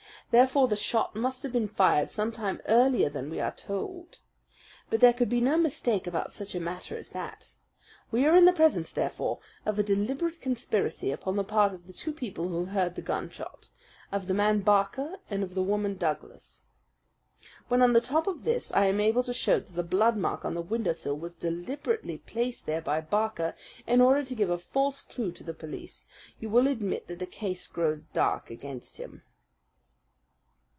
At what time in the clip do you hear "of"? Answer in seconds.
9.65-9.77, 11.73-11.85, 14.09-14.27, 15.43-15.53, 18.25-18.45